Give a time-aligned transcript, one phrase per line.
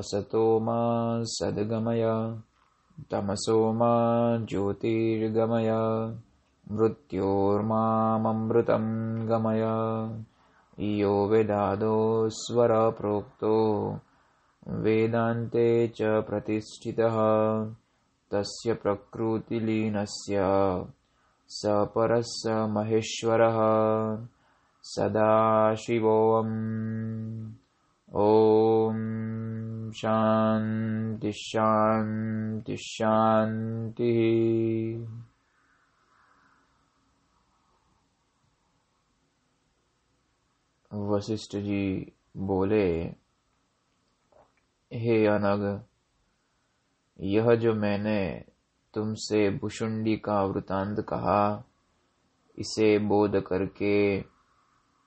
[0.00, 2.34] असतो मा सद्गमय,
[3.10, 3.92] तमसो मा
[4.46, 5.72] ज्योतिर्गमय,
[6.70, 8.84] मृत्योर्माममृतं
[9.28, 9.64] गमय।
[10.98, 13.98] यो वेदादो स्वरप्रोक्तो,
[14.68, 17.16] वेदान्ते च प्रतिष्ठितः,
[18.30, 20.40] तस्य प्रकृतिलीनस्य,
[21.48, 23.58] स परः महेश्वरः,
[24.82, 27.52] सदाशिवोऽम्।
[28.14, 35.06] ॐ शान्ति शान्ति शान्तिः
[40.92, 43.14] वशिष्ठ जी बोले,
[44.92, 45.84] हे अनग,
[47.20, 48.44] यह जो मैंने
[48.94, 51.64] तुमसे भुषुंडी का वृतांत कहा,
[52.58, 54.24] इसे बोध करके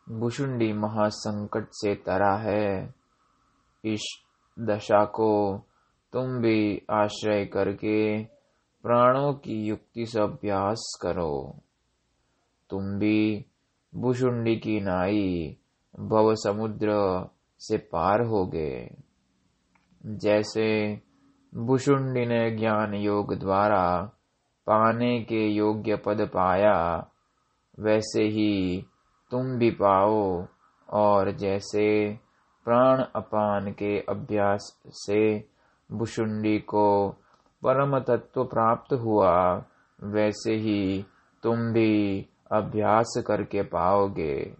[0.09, 2.93] भुषुंडी महासंकट से तरा है।
[3.85, 4.23] इस
[4.59, 5.57] दशा को
[6.13, 8.23] तुम भी आश्रय करके
[8.83, 11.55] प्राणों की युक्ति से अभ्यास करो।
[12.69, 13.45] तुम भी
[13.95, 15.57] भुषुंडी की नाई
[15.99, 16.89] भव समुद्र
[17.59, 18.89] से पार हो गए
[20.05, 21.01] जैसे
[21.55, 24.01] भुषुंडी ने ज्ञान योग द्वारा
[24.67, 27.07] पाने के योग्य पद पाया,
[27.79, 28.85] वैसे ही
[29.33, 30.45] तुम भी पाओ।
[30.89, 32.17] और जैसे
[32.65, 35.45] प्राण अपान के अभ्यास से
[35.91, 37.09] भुषुंडी को
[37.63, 39.63] परम तत्व प्राप्त हुआ,
[40.03, 41.05] वैसे ही
[41.43, 44.55] तुम भी अभ्यास करके पाओगे।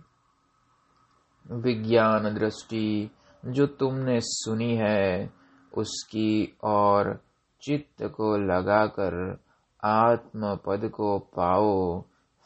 [1.52, 3.12] विज्ञान दृष्टि
[3.46, 5.30] जो तुमने सुनी है,
[5.78, 7.22] उसकी और
[7.62, 9.38] चित्त को लगाकर
[9.84, 12.02] आत्म पद को पाओ।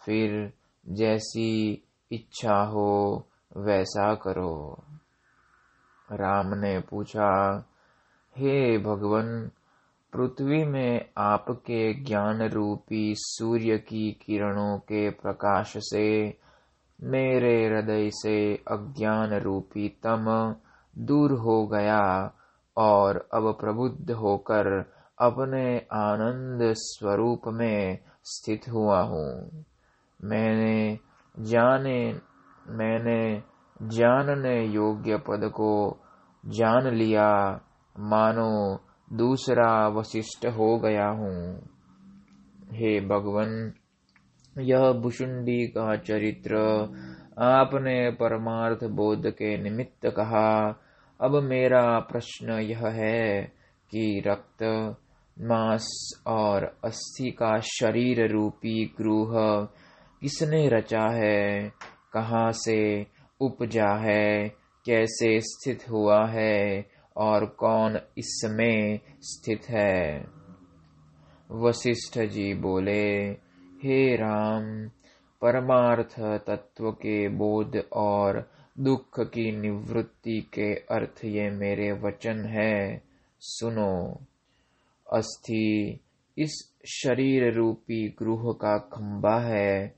[0.06, 0.54] फिर
[0.90, 3.25] जैसी इच्छा हो,
[3.57, 4.84] वैसा करो।
[6.12, 7.59] राम ने पूछा,
[8.38, 9.50] हे भगवन,
[10.13, 16.38] पृथ्वी में आपके ज्ञान रूपी सूर्य की किरणों के प्रकाश से
[17.03, 20.56] मेरे हृदय से अज्ञान रूपी तम
[20.97, 22.34] दूर हो गया
[22.78, 24.79] और अब प्रबुद्ध होकर
[25.22, 29.66] अपने आनंद स्वरूप में स्थित हुआ हूँ।
[30.24, 31.00] मैंने
[31.40, 32.20] जाने
[32.70, 33.44] मैंने
[33.84, 35.98] जानने योग्य पद को
[36.46, 37.62] जान लिया,
[38.00, 38.80] मानो
[39.14, 41.59] दूसरा वशिष्ठ हो गया हूँ।
[42.72, 43.74] हे भगवन,
[44.59, 46.56] यह भुषुंडी का चरित्र
[47.40, 50.80] आपने परमार्थ बोध के निमित्त कहा।
[51.22, 53.42] अब मेरा प्रश्न यह है
[53.92, 54.64] कि रक्त,
[55.42, 59.68] मांस और अस्थि का शरीर रूपी ग्रूह
[60.22, 61.72] किसने रचा है?
[62.14, 63.08] कहाँ से
[63.42, 64.50] उपजा है?
[64.86, 66.86] कैसे स्थित हुआ है?
[67.18, 70.26] और कौन इसमें स्थित है?
[71.52, 73.20] वशिष्ठ जी बोले,
[73.84, 74.88] हे राम,
[75.42, 83.02] परमार्थ तत्व के बोध और दुख की निवृत्ति के अर्थ ये मेरे वचन है।
[83.40, 84.20] सुनो,
[85.14, 86.00] अस्थि,
[86.38, 89.96] इस शरीर रूपी गृह का खंबा है।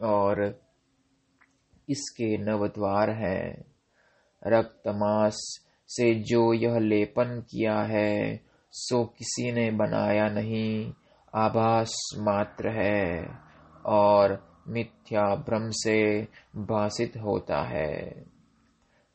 [0.00, 0.60] और
[1.88, 3.64] इसके नवद्वार है।
[4.46, 8.40] रक्तमास से जो यह लेपन किया है,
[8.70, 10.92] सो किसी ने बनाया नहीं।
[11.34, 13.28] आभास मात्र है
[13.86, 18.24] और मिथ्या भ्रम से भाषित होता है।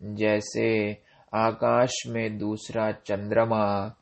[0.04, 0.98] जैसे
[1.34, 3.96] आकाश में दूसरा चंद्रमा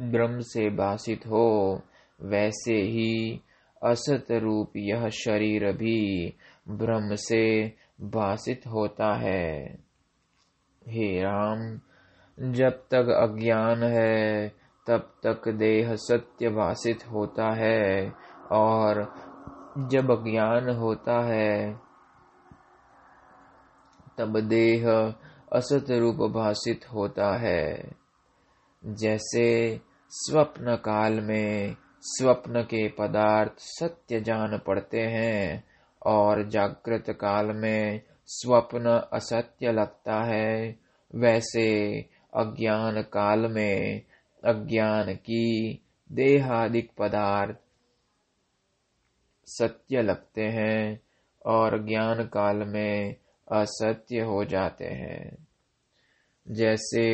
[0.00, 1.80] भ्रम से भाषित हो,
[2.20, 3.40] वैसे ही
[3.84, 6.34] असत रूप यह शरीर भी
[6.68, 9.78] ब्रह्म से भाषित होता है।
[10.88, 11.80] हे राम,
[12.52, 14.48] जब तक अज्ञान है,
[14.86, 18.12] तब तक देह सत्य भाषित होता है
[18.52, 19.14] और
[19.78, 21.76] जब अज्ञान होता है,
[24.18, 25.14] तब देह
[25.52, 27.92] असत रूप भाषित होता है।
[28.84, 29.80] जैसे
[30.10, 35.64] स्वप्न काल में स्वप्न के पदार्थ सत्य जान पड़ते हैं
[36.06, 40.76] और जागृत काल में स्वप्न असत्य लगता है।
[41.14, 42.00] वैसे
[42.34, 44.02] अज्ञान काल में
[44.44, 45.80] अज्ञान की
[46.12, 47.56] देहादिक पदार्थ
[49.46, 51.00] सत्य लगते हैं
[51.46, 53.16] और ज्ञान काल में
[53.52, 55.46] असत्य हो जाते हैं।
[56.48, 57.06] जैसे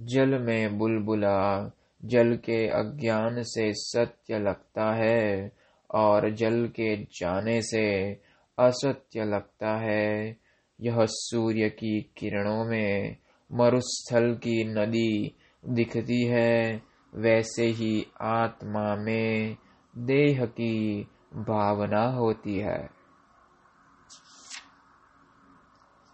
[0.00, 1.70] जल में बुलबुला
[2.06, 5.52] जल के अज्ञान से सत्य लगता है
[5.90, 8.12] और जल के जाने से
[8.58, 10.36] असत्य लगता है।
[10.80, 13.16] यह सूर्य की किरणों में
[13.52, 15.36] मरुस्थल की नदी
[15.68, 16.82] दिखती है।
[17.14, 19.56] वैसे ही आत्मा में
[19.98, 21.02] देह की
[21.34, 22.96] भावना होती है।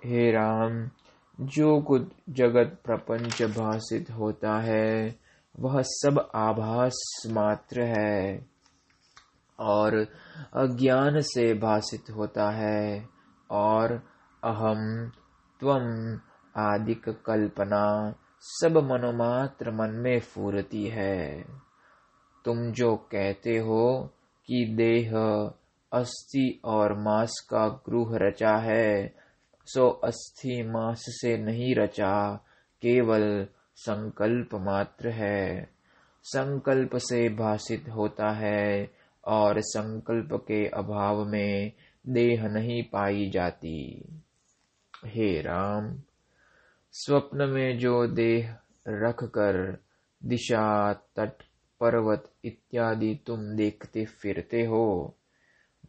[0.04, 0.90] हे राम,
[1.40, 5.21] जो कुछ जगत प्रपंच भाषित होता है
[5.60, 8.46] वह सब आभास मात्र है
[9.58, 9.96] और
[10.54, 13.08] अज्ञान से भाषित होता है
[13.50, 13.92] और
[14.44, 15.10] अहम
[15.60, 16.18] त्वम
[16.56, 21.44] आदिक कल्पना सब मनोमात्र मन में फूरती है।
[22.44, 24.10] तुम जो कहते हो
[24.46, 25.12] कि देह,
[25.92, 29.14] अस्थि और मांस का ग्रूह रचा है,
[29.66, 32.34] सो अस्थि मांस से नहीं रचा,
[32.82, 33.46] केवल
[33.76, 35.70] संकल्प मात्र है।
[36.22, 38.90] संकल्प से भाषित होता है
[39.24, 41.72] और संकल्प के अभाव में
[42.06, 44.02] देह नहीं पाई जाती।
[45.04, 46.02] हे राम,
[46.92, 48.56] स्वप्न में जो देह
[48.88, 49.82] रख कर
[50.24, 51.32] दिशा, तट,
[51.80, 55.16] पर्वत इत्यादि तुम देखते फिरते हो,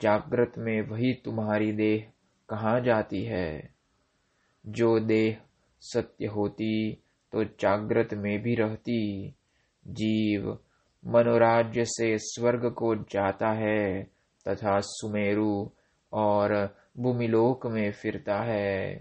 [0.01, 2.11] जागृत में वही तुम्हारी देह
[2.49, 3.73] कहाँ जाती है?
[4.67, 5.37] जो देह
[5.81, 7.02] सत्य होती
[7.33, 9.27] तो जागृत में भी रहती।
[9.87, 10.57] जीव
[11.07, 14.03] मनोराज्य से स्वर्ग को जाता है
[14.47, 15.69] तथा सुमेरु
[16.13, 18.95] और भूमिलोक में फिरता है।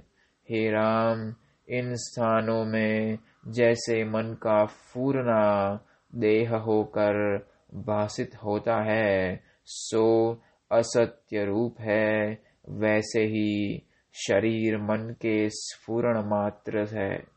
[0.51, 1.35] हे राम,
[1.69, 3.19] इन स्थानों में
[3.49, 5.85] जैसे मन का फूरना
[6.15, 10.33] देह होकर भाषित होता है, सो
[10.73, 13.83] असत्य रूप है। वैसे ही
[14.15, 17.32] शरीर मन के स्फुरण मात्र है।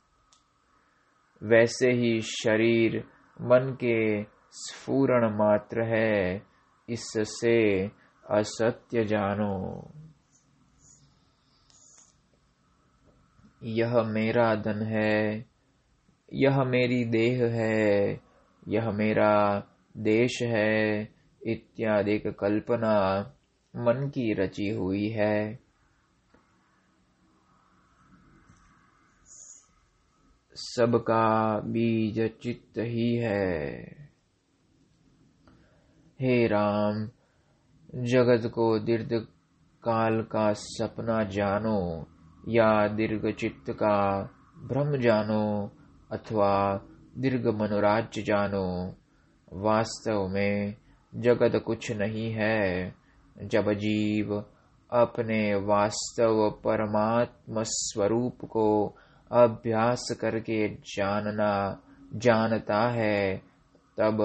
[1.43, 3.03] वैसे ही शरीर
[3.41, 6.41] मन के स्फुरण मात्र है।
[6.89, 7.91] इससे
[8.29, 9.91] असत्य जानो।
[13.63, 15.45] यह मेरा धन है,
[16.33, 18.21] यह मेरी देह है,
[18.67, 19.63] यह मेरा
[19.97, 21.09] देश है,
[21.47, 23.19] इत्यादि कल्पना
[23.75, 25.64] मन की रची हुई है।
[30.55, 33.71] सबका बीज चित्त ही है।
[36.21, 37.09] हे राम,
[37.95, 39.13] जगत को दीर्घ
[39.83, 42.07] काल का सपना जानो
[42.49, 44.23] या दीर्घ चित्त का
[44.63, 45.71] भ्रम जानो
[46.11, 46.81] अथवा
[47.17, 48.95] दीर्घ मनोराज्य जानो।
[49.53, 50.75] वास्तव में
[51.15, 52.93] जगत कुछ नहीं है।
[53.43, 54.43] जब जीव
[54.91, 58.95] अपने वास्तव परमात्म स्वरूप को
[59.31, 61.81] अभ्यास करके जानना,
[62.13, 63.37] जानता है,
[63.97, 64.17] तब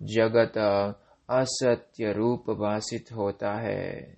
[0.00, 0.58] जगत
[1.30, 4.16] असत्य रूप भाषित होता है।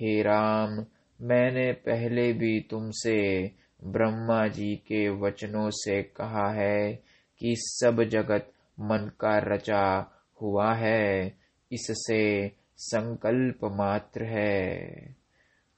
[0.00, 0.86] हे राम,
[1.20, 3.50] मैंने पहले भी तुमसे
[3.84, 6.92] ब्रह्मा जी के वचनों से कहा है
[7.38, 10.12] कि सब जगत मन का रचा
[10.42, 11.36] हुआ है,
[11.72, 14.88] इससे संकल्प मात्र है।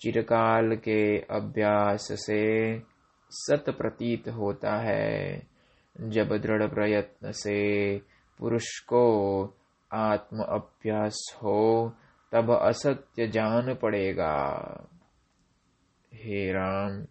[0.00, 2.78] चिरकाल के अभ्यास से
[3.30, 5.42] सत प्रतीत होता है।
[6.00, 7.99] जब दृढ़ प्रयत्न से
[8.38, 9.44] पुरुष को
[9.92, 11.92] आत्म अभ्यास हो,
[12.32, 14.60] तब असत्य जान पड़ेगा।
[16.14, 17.06] हे राम,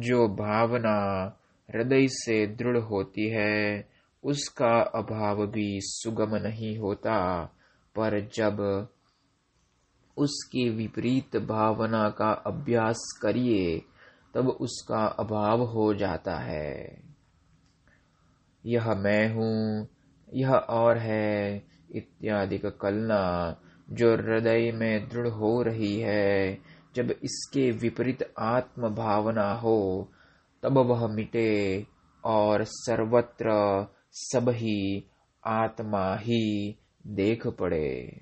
[0.00, 1.24] जो भावना
[1.70, 3.88] हृदय से दृढ़ होती है,
[4.24, 7.44] उसका अभाव भी सुगम नहीं होता।
[7.96, 8.88] पर जब
[10.16, 13.82] उसकी विपरीत भावना का अभ्यास करिए
[14.34, 17.02] तब उसका अभाव हो जाता है।
[18.66, 19.88] यह मैं हूँ,
[20.34, 21.64] यह और है,
[21.94, 23.56] इत्यादि का कलना
[23.90, 26.58] जो हृदय में दृढ़ हो रही है।
[26.96, 30.08] जब इसके विपरीत आत्म भावना हो,
[30.62, 31.86] तब वह मिटे
[32.24, 33.50] और सर्वत्र
[34.12, 35.04] सब ही
[35.44, 36.76] आत्मा ही
[37.06, 38.20] देख पड़े।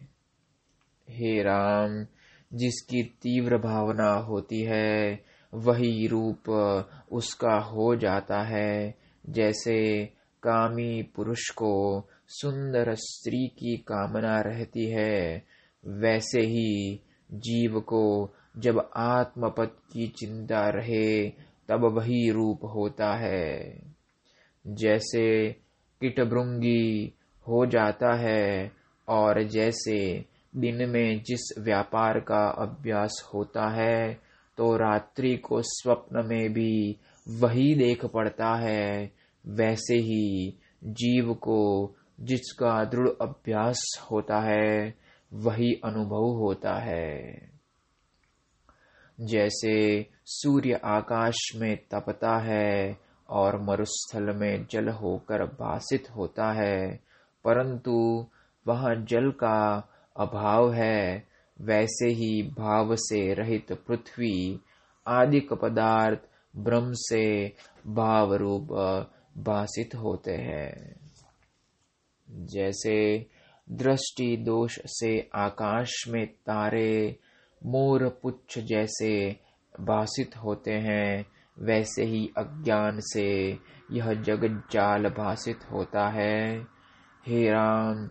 [1.11, 2.07] हे राम,
[2.53, 6.51] जिसकी तीव्र भावना होती है वही रूप
[7.13, 8.95] उसका हो जाता है।
[9.29, 10.07] जैसे
[10.43, 15.43] कामी पुरुष को सुंदर स्त्री की कामना रहती है,
[15.87, 17.01] वैसे ही
[17.33, 21.29] जीव को जब आत्मपद की चिंता रहे,
[21.69, 23.83] तब वही रूप होता है।
[24.67, 25.53] जैसे
[26.01, 27.15] किटभृंगी
[27.49, 28.73] हो जाता है,
[29.09, 30.25] और जैसे
[30.57, 34.22] दिन में जिस व्यापार का अभ्यास होता है
[34.57, 39.13] तो रात्रि को स्वप्न में भी वही देख पड़ता है,
[39.47, 44.95] वैसे ही जीव को जिसका दृढ़ अभ्यास होता है,
[45.35, 47.51] वही अनुभव होता है।
[49.21, 57.01] जैसे सूर्य आकाश में तपता है और मरुस्थल में जल होकर भाषित होता है,
[57.45, 58.27] परंतु
[58.67, 61.32] वहाँ जल का अभाव है
[61.63, 64.61] वैसे ही भाव से रहित पृथ्वी
[65.07, 66.19] आदि पदार्थ
[66.57, 67.53] ब्रह्म से
[67.87, 68.69] भाव रूप
[69.39, 70.95] भाषित होते हैं।
[72.31, 73.27] जैसे
[73.71, 77.17] दृष्टि दोष से आकाश में तारे
[77.67, 79.37] मोर पुच्छ जैसे
[79.81, 81.27] भाषित होते हैं,
[81.59, 83.59] वैसे ही अज्ञान से
[83.93, 86.67] यह जगत जाल भाषित होता है।
[87.27, 88.11] हे राम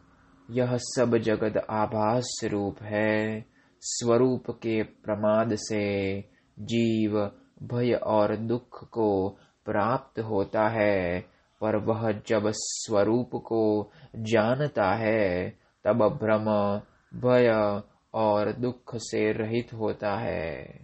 [0.52, 3.46] यह सब जगत आभास रूप है,
[3.82, 6.22] स्वरूप के प्रमाद से।
[6.60, 7.32] जीव
[7.64, 9.30] भय और दुख को
[9.66, 11.22] प्राप्त होता है,
[11.62, 15.50] पर वह जब स्वरूप को जानता है,
[15.86, 16.46] तब भ्रम,
[17.20, 17.82] भय
[18.14, 20.80] और दुख से रहित होता है।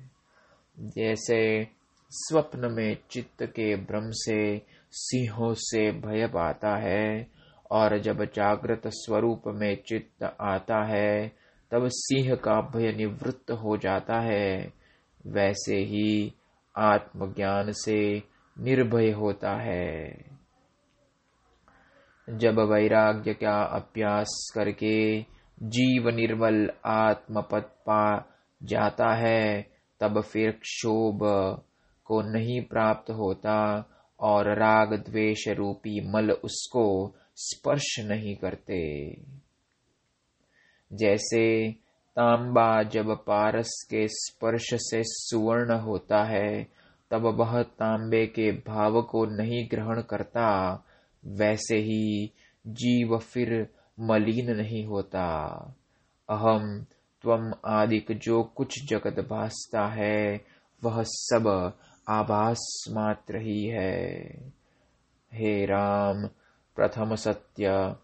[0.80, 1.68] जैसे
[2.12, 7.37] स्वप्न में चित्त के भ्रम से, सिंहों से भय पाता है
[7.72, 11.30] और जब जागृत स्वरूप में चित्त आता है,
[11.72, 14.74] तब सिंह का भय निवृत्त हो जाता है।
[15.28, 16.34] वैसे ही
[16.78, 18.24] आत्मज्ञान से
[18.60, 20.26] निर्भय होता है।
[22.30, 25.22] जब वैराग्य का अभ्यास करके
[25.64, 29.68] जीव निर्मल आत्मपद पा जाता है,
[30.00, 31.20] तब फिर क्षोभ
[32.06, 39.12] को नहीं प्राप्त होता और राग द्वेष रूपी मल उसको स्पर्श नहीं करते।
[40.94, 41.72] जैसे
[42.16, 46.68] तांबा जब पारस के स्पर्श से सुवर्ण होता है,
[47.12, 50.74] तब वह तांबे के भाव को नहीं ग्रहण करता।
[51.26, 52.32] वैसे ही
[52.68, 55.36] जीव फिर मलिन नहीं होता।
[56.30, 56.86] अहम
[57.22, 60.42] त्वम आदिक जो कुछ जगत भासता है,
[60.84, 61.74] वह सब
[62.10, 64.24] आभास मात्र ही है।
[65.34, 66.30] हे राम
[66.78, 67.96] प्रथम सत्य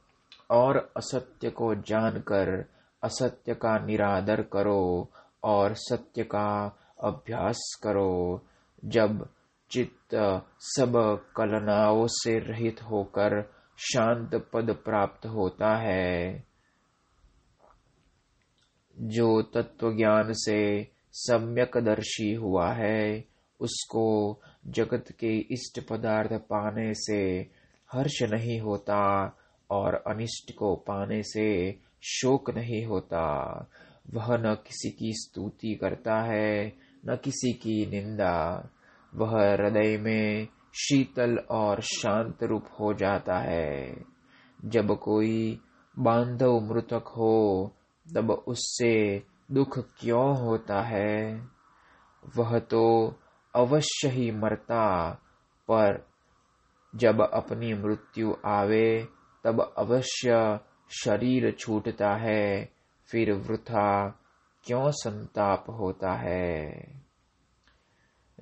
[0.51, 2.65] और असत्य को जानकर
[3.03, 5.10] असत्य का निरादर करो
[5.44, 8.42] और सत्य का अभ्यास करो।
[8.86, 9.30] जब
[9.72, 10.15] चित्त
[10.60, 10.94] सब
[11.36, 13.42] कलनाओं से रहित होकर
[13.77, 16.44] शांत पद प्राप्त होता है,
[18.98, 23.25] जो तत्व ज्ञान से सम्यक दर्शी हुआ है,
[23.60, 27.24] उसको जगत के इष्ट पदार्थ पाने से
[27.94, 29.34] हर्ष नहीं होता
[29.72, 33.48] और अनिष्ट को पाने से शोक नहीं होता।
[34.14, 36.74] वह न किसी की स्तुति करता है,
[37.06, 38.70] न किसी की निंदा।
[39.16, 44.04] वह हृदय में शीतल और शांत रूप हो जाता है।
[44.66, 45.60] जब कोई
[46.00, 47.72] बांधव मृतक हो,
[48.16, 51.48] तब उससे दुख क्यों होता है?
[52.38, 53.14] वह तो
[53.56, 55.14] अवश्य ही मरता,
[55.72, 56.12] पर
[56.96, 59.08] जब अपनी मृत्यु आवे,
[59.44, 60.60] तब अवश्य
[61.04, 62.74] शरीर छूटता है,
[63.12, 64.20] फिर वृथा
[64.64, 66.84] क्यों संताप होता है?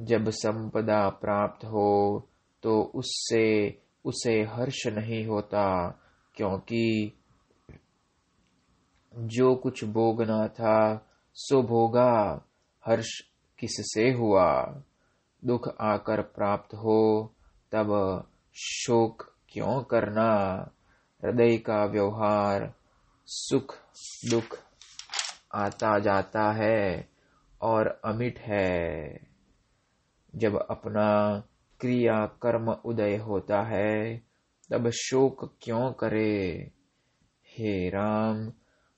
[0.01, 2.27] जब संपदा प्राप्त हो
[2.63, 5.99] तो उससे, उसे हर्ष नहीं होता,
[6.35, 7.13] क्योंकि
[9.15, 12.45] जो कुछ भोगना था, सो भोगा,
[12.85, 13.09] हर्ष
[13.59, 14.81] किससे हुआ?
[15.45, 17.33] दुख आकर प्राप्त हो,
[17.71, 20.71] तब शोक क्यों करना?
[21.25, 22.73] हृदय का व्यवहार
[23.25, 23.75] सुख,
[24.29, 24.59] दुख
[25.53, 27.09] आता जाता है
[27.61, 29.19] और अमिट है।
[30.35, 31.39] जब अपना
[31.79, 34.23] क्रिया कर्म उदय होता है,
[34.69, 36.71] तब शोक क्यों करे?
[37.47, 38.53] हे राम,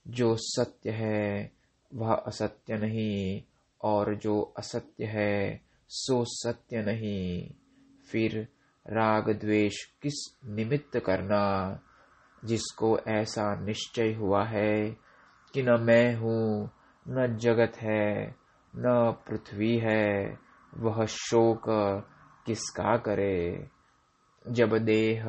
[0.08, 1.52] जो सत्य है,
[1.94, 3.44] वह असत्य नहीं,
[3.82, 7.54] और जो असत्य है, सो सत्य नहीं।
[8.12, 8.53] फिर
[8.88, 11.80] राग द्वेष किस निमित्त करना?
[12.46, 14.90] जिसको ऐसा निश्चय हुआ है
[15.54, 16.72] कि न मैं हूँ,
[17.10, 18.36] न जगत है,
[18.76, 20.38] न पृथ्वी है,
[20.78, 21.64] वह शोक
[22.46, 23.68] किसका करे?
[24.50, 25.24] जब देह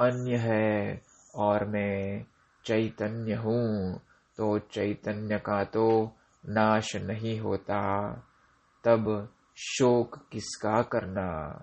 [0.00, 1.02] अन्य है
[1.34, 2.24] और मैं
[2.64, 4.00] चैतन्य हूँ
[4.36, 6.12] तो चैतन्य का तो
[6.48, 8.10] नाश नहीं होता।
[8.84, 11.58] तब शोक किसका करना?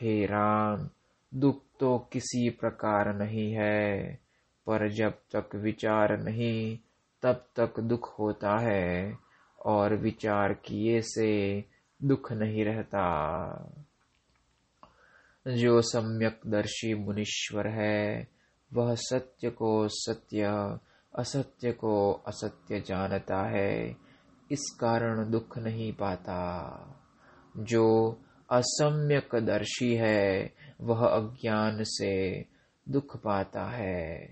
[0.00, 0.88] हे राम,
[1.34, 4.14] दुख तो किसी प्रकार नहीं है,
[4.66, 6.78] पर जब तक विचार नहीं,
[7.22, 9.18] तब तक दुख होता है,
[9.66, 11.64] और विचार किए से
[12.04, 13.06] दुख नहीं रहता।
[15.48, 18.28] जो सम्यक दर्शी मुनीश्वर है,
[18.74, 20.44] वह सत्य को सत्य,
[21.18, 23.96] असत्य को असत्य जानता है,
[24.52, 26.60] इस कारण दुख नहीं पाता।
[27.56, 28.18] जो
[28.50, 32.44] असम्यक दर्शी है, वह अज्ञान से
[32.88, 34.28] दुख पाता है।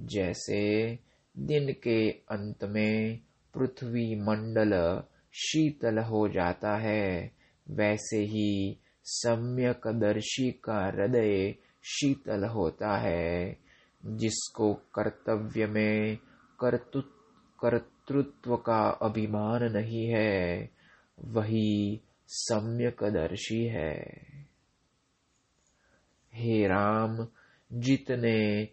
[0.00, 0.92] जैसे
[1.38, 3.20] दिन के अंत में
[3.54, 5.02] पृथ्वी मंडल
[5.32, 7.32] शीतल हो जाता है,
[7.70, 13.56] वैसे ही सम्यक दर्शी का हृदय शीतल होता है,
[14.06, 16.16] जिसको कर्तव्य में
[16.60, 17.00] कर्तु,
[17.60, 20.70] कर्तृत्व का अभिमान नहीं है,
[21.20, 24.16] वही सम्यक दर्शी है।
[26.34, 27.28] हे राम,
[27.72, 28.68] जितने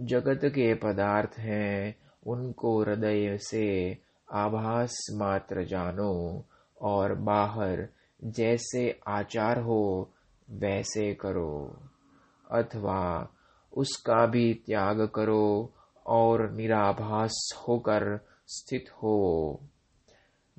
[0.00, 3.98] जगत के पदार्थ हैं, उनको हृदय से
[4.32, 6.44] आभास मात्र जानो,
[6.80, 7.88] और बाहर
[8.24, 10.12] जैसे आचार हो,
[10.50, 11.82] वैसे करो।
[12.50, 13.28] अथवा
[13.72, 15.72] उसका भी त्याग करो,
[16.06, 19.60] और निराभास होकर स्थित हो।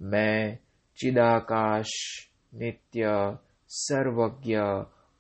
[0.02, 0.60] मैं
[0.98, 3.38] चिदाकाश नित्य,
[3.68, 4.58] सर्वज्ञ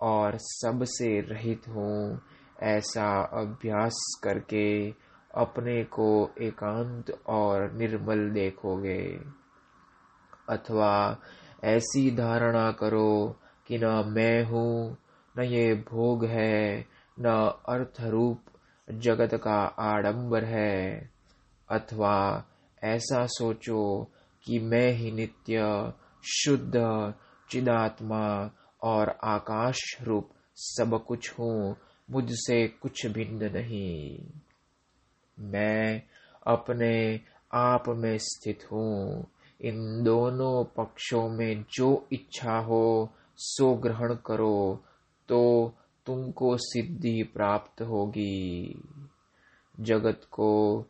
[0.01, 2.21] और सबसे रहित हूँ।
[2.61, 4.91] ऐसा अभ्यास करके
[5.35, 9.19] अपने को एकांत और निर्मल देखोगे।
[10.49, 11.17] अथवा
[11.63, 14.97] ऐसी धारणा करो कि न मैं हूँ,
[15.37, 16.85] न ये भोग है,
[17.19, 18.41] न अर्थ रूप
[18.91, 21.11] जगत का आडंबर है।
[21.69, 22.43] अथवा
[22.83, 24.11] ऐसा सोचो
[24.43, 25.57] कि मैं ही नित्य
[26.23, 26.73] शुद्ध,
[27.49, 28.51] चिदात्मा
[28.83, 31.75] और आकाश रूप सब कुछ हूँ,
[32.11, 34.19] मुझसे कुछ भिन्न नहीं।
[35.39, 36.01] मैं
[36.47, 37.21] अपने
[37.53, 39.27] आप में स्थित हूँ।
[39.61, 44.83] इन दोनों पक्षों में जो इच्छा हो, सो ग्रहण करो
[45.29, 45.73] तो
[46.05, 48.81] तुमको सिद्धि प्राप्त होगी।
[49.79, 50.85] जगत को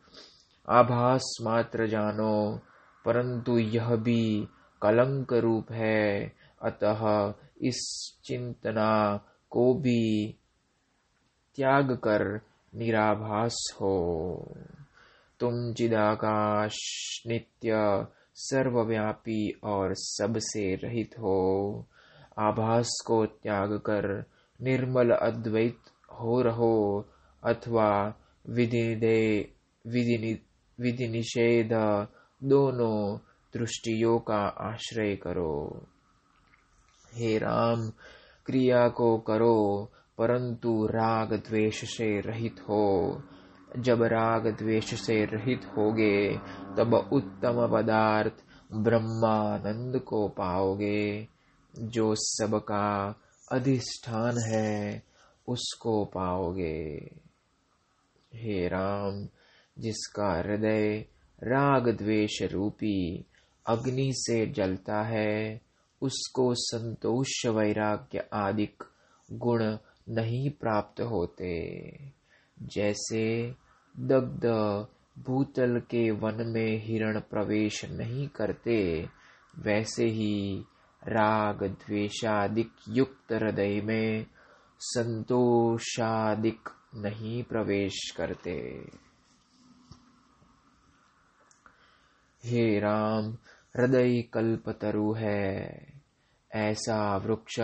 [0.68, 2.60] आभास मात्र जानो,
[3.04, 4.48] परंतु यह भी
[4.82, 7.78] कलंक रूप है। अतः इस
[8.24, 10.32] चिंतना को भी
[11.56, 12.40] त्याग कर
[12.74, 14.56] निराभास हो।
[15.40, 16.76] तुम चिदाकाश,
[17.26, 17.72] नित्य,
[18.34, 21.86] सर्वव्यापी और सबसे रहित हो।
[22.38, 24.24] आभास को त्याग कर
[24.62, 25.78] निर्मल अद्वैत
[26.20, 27.06] हो रहो
[27.44, 28.14] अथवा
[28.48, 29.54] विधि
[30.80, 31.72] विधि निषेध
[32.44, 33.18] दोनों
[33.56, 35.86] दृष्टियों का आश्रय करो।
[37.14, 37.90] हे राम,
[38.46, 43.22] क्रिया को करो, परंतु राग द्वेष से रहित हो।
[43.78, 46.38] जब राग द्वेष से रहित होगे,
[46.76, 48.34] तब उत्तम पदार्थ
[48.72, 51.28] ब्रह्मानंद को पाओगे।
[51.78, 53.20] जो सबका
[53.52, 55.02] अधिष्ठान है,
[55.48, 57.10] उसको पाओगे।
[58.34, 59.28] हे राम,
[59.78, 61.06] जिसका हृदय
[61.42, 63.24] राग द्वेष रूपी
[63.68, 65.60] अग्नि से जलता है,
[66.02, 68.82] उसको संतोष वैराग्य आदिक
[69.32, 69.76] गुण
[70.08, 71.78] नहीं प्राप्त होते।
[72.62, 73.54] जैसे
[74.00, 74.46] दग्ध
[75.22, 79.08] भूतल के वन में हिरण प्रवेश नहीं करते,
[79.58, 80.64] वैसे ही
[81.08, 84.26] राग द्वेषादिक युक्त हृदय में
[84.80, 88.84] संतोषादिक नहीं प्रवेश करते।
[92.44, 93.36] हे राम
[93.76, 95.86] हृदय कल्पतरु है।
[96.52, 97.56] ऐसा वृक्ष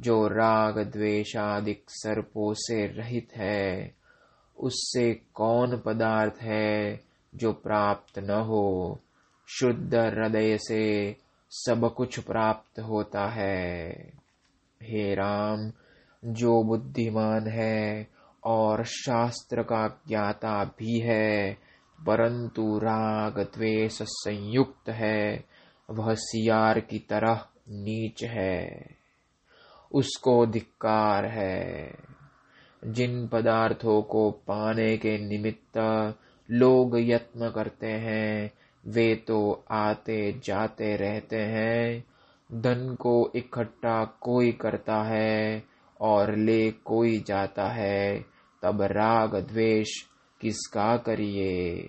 [0.00, 3.94] जो राग द्वेषादिक सर्पों से रहित है,
[4.58, 7.00] उससे कौन पदार्थ है
[7.34, 9.00] जो प्राप्त न हो?
[9.48, 11.16] शुद्ध हृदय से
[11.50, 13.90] सब कुछ प्राप्त होता है।
[14.82, 15.72] हे राम,
[16.24, 18.08] जो बुद्धिमान है
[18.44, 21.58] और शास्त्र का ज्ञाता भी है
[22.06, 25.44] परंतु राग द्वेष संयुक्त है,
[25.90, 28.86] वह सियार की तरह नीच है।
[29.92, 31.94] उसको धिक्कार है।
[32.84, 35.78] जिन पदार्थों को पाने के निमित्त
[36.50, 38.52] लोग यत्न करते हैं,
[38.86, 42.04] वे तो आते जाते रहते हैं।
[42.52, 45.64] धन को इकट्ठा कोई करता है
[46.00, 48.24] और ले कोई जाता है,
[48.62, 49.88] तब राग द्वेष
[50.44, 51.84] किसका करिए?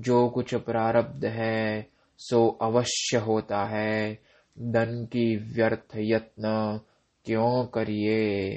[0.00, 4.18] जो कुछ प्रारब्ध है, सो अवश्य होता है।
[4.58, 6.80] धन की व्यर्थ यत्न
[7.24, 8.50] क्यों करिए?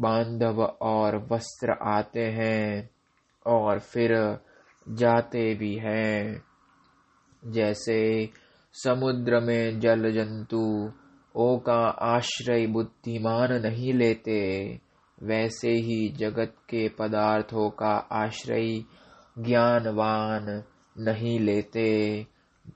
[0.00, 2.90] बांधव और वस्त्र आते हैं
[3.46, 4.38] और फिर
[4.88, 6.42] जाते भी हैं।
[7.46, 8.30] जैसे
[8.72, 10.92] समुद्र में जल जंतु,
[11.36, 14.78] ओ का आश्रय बुद्धिमान नहीं लेते।
[15.24, 18.78] वैसे ही जगत के पदार्थों का आश्रय
[19.38, 20.64] ज्ञानवान
[20.98, 22.26] नहीं लेते।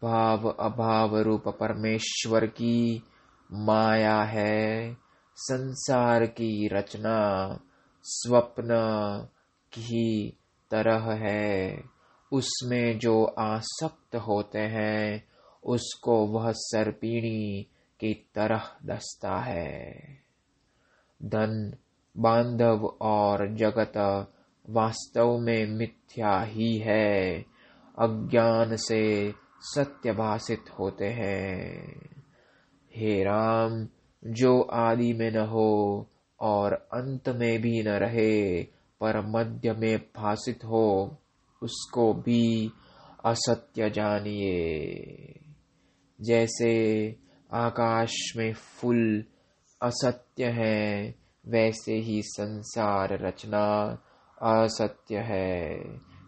[0.02, 3.02] भाव अभाव रूप परमेश्वर की
[3.52, 4.96] माया है।
[5.36, 7.48] संसार की रचना
[8.02, 8.68] स्वप्न
[9.72, 10.30] की
[10.70, 11.82] तरह है।
[12.32, 15.28] उसमें जो आसक्त होते हैं,
[15.64, 17.62] उसको वह सरपीणी
[18.00, 19.92] की तरह दसता है।
[21.22, 21.76] धन
[22.16, 23.92] बांधव और जगत
[24.70, 27.38] वास्तव में मिथ्या ही है।
[27.98, 32.00] अज्ञान से सत्य भाषित होते हैं।
[32.96, 33.88] हे राम,
[34.24, 36.06] जो आदि में न हो
[36.40, 38.62] और अंत में भी न रहे,
[39.00, 41.16] पर मध्य में भाषित हो,
[41.62, 42.72] उसको भी
[43.24, 44.64] असत्य जानिए।
[46.20, 47.08] जैसे
[47.52, 49.24] आकाश में फूल
[49.82, 51.14] असत्य है
[51.48, 53.98] वैसे ही संसार रचना
[54.42, 55.78] असत्य है।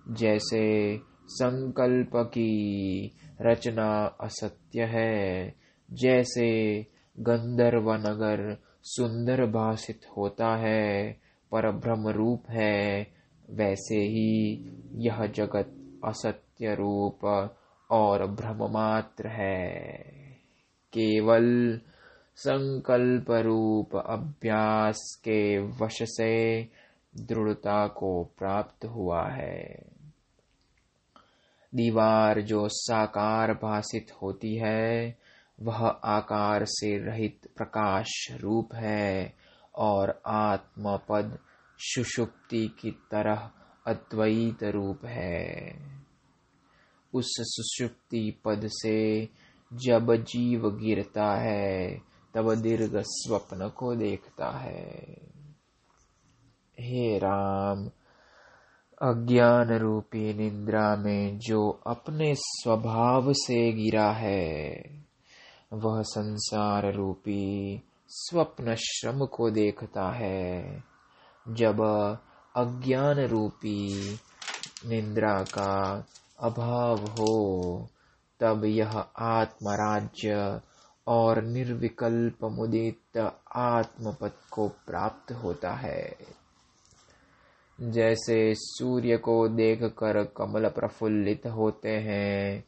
[0.08, 5.54] जैसे संकल्प की रचना असत्य है,
[5.92, 6.80] जैसे
[7.20, 11.12] गंधर्व नगर सुंदर भाषित होता है
[11.52, 13.06] पर भ्रम रूप है,
[13.50, 17.50] वैसे ही यह जगत असत्य रूप
[17.90, 19.92] और भ्रम मात्र है।
[20.92, 21.80] केवल
[22.40, 26.62] संकल्प रूप अभ्यास के वश से
[27.16, 29.82] दृढ़ता को प्राप्त हुआ है।
[31.74, 35.18] दीवार जो साकार भाषित होती है,
[35.62, 39.34] वह आकार से रहित प्रकाश रूप है
[39.74, 41.38] और आत्मपद
[41.78, 43.50] सुषुप्ति की तरह
[43.86, 45.72] अद्वैत रूप है।
[47.14, 49.28] उस सुषुप्ति पद से
[49.72, 55.16] जब जीव गिरता है तब दीर्घ स्वप्न को देखता है।
[56.80, 57.90] हे राम
[59.02, 64.82] अज्ञान रूपी निद्रा में जो अपने स्वभाव से गिरा है,
[65.72, 70.82] वह संसार रूपी स्वप्न श्रम को देखता है।
[71.48, 71.80] जब
[72.56, 74.12] अज्ञान रूपी
[74.86, 76.04] निंद्रा का
[76.40, 77.88] अभाव हो,
[78.40, 80.60] तब यह आत्मराज्य
[81.06, 86.16] और निर्विकल्प मुदित आत्मपद को प्राप्त होता है।
[87.80, 92.64] जैसे सूर्य को देखकर कमल प्रफुल्लित होते हैं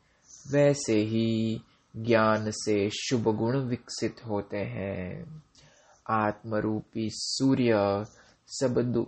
[0.53, 1.61] वैसे ही
[1.97, 5.43] ज्ञान से शुभ गुण विकसित होते हैं।
[6.11, 8.05] आत्मरूपी सूर्य
[8.47, 9.07] सब दु,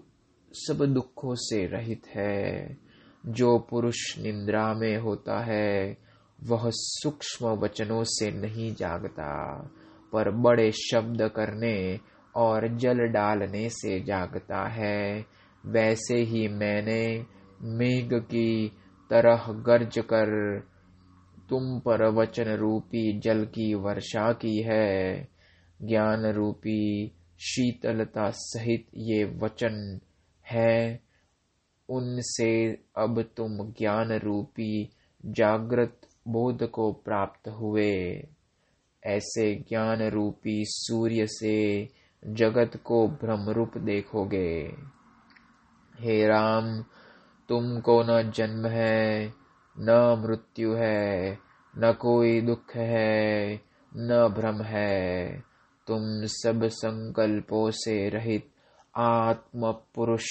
[0.53, 2.77] सब दुखों से रहित है।
[3.27, 6.04] जो पुरुष निंद्रा में होता है
[6.47, 9.57] वह सूक्ष्म वचनों से नहीं जागता,
[10.13, 11.99] पर बड़े शब्द करने
[12.37, 15.25] और जल डालने से जागता है।
[15.67, 17.27] वैसे ही मैंने
[17.63, 18.69] मेघ की
[19.11, 20.61] तरह गर्ज कर
[21.49, 25.29] तुम पर वचन रूपी जल की वर्षा की है।
[25.83, 27.09] ज्ञान रूपी
[27.41, 30.01] शीतलता सहित ये वचन
[30.51, 31.01] है।
[31.89, 34.91] उनसे अब तुम ज्ञान रूपी
[35.27, 38.25] जागृत बोध को प्राप्त हुए।
[39.05, 41.89] ऐसे ज्ञान रूपी सूर्य से
[42.27, 44.75] जगत को भ्रमरूप देखोगे।
[46.01, 46.83] हे राम,
[47.49, 49.33] तुमको न जन्म है,
[49.79, 51.39] न मृत्यु है,
[51.79, 53.55] न कोई दुख है,
[53.97, 55.29] न भ्रम है।
[55.87, 58.51] तुम सब संकल्पों से रहित
[58.97, 60.27] आत्म पुरुष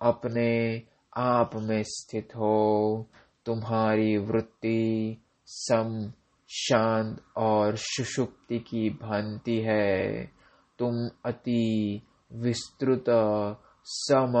[0.00, 0.82] अपने
[1.16, 3.10] आप में स्थित हो।
[3.46, 6.12] तुम्हारी वृत्ति सम,
[6.48, 10.30] शांत और सुषुप्ति की भांति है।
[10.78, 13.04] तुम अति विस्तृत,
[13.84, 14.32] सम,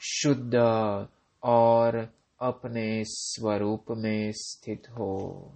[0.00, 0.54] शुद्ध
[1.42, 2.08] और
[2.40, 5.52] अपने स्वरूप में स्थित हो।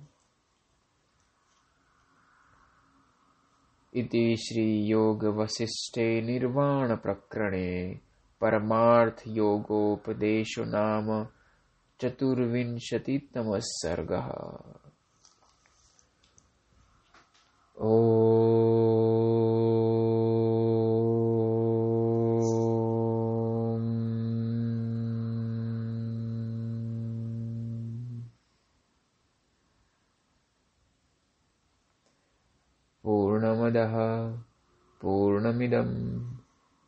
[3.95, 8.01] इति श्री योग वशिष्ठे निर्वाण प्रकरणे
[8.41, 11.29] परमार्थयोगोपदेशो नाम
[12.01, 14.29] चतुर्विंशतितमः सर्गः।
[33.05, 33.95] पूर्णमदः
[35.03, 35.95] पूर्णमिदम्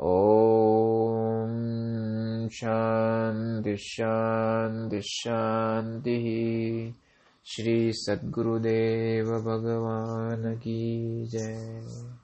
[0.00, 1.50] ॐ
[2.48, 6.24] शान्ति शान्ति शान्तिः।
[7.46, 12.19] श्री सद्गुरुदेव भगवान की जय।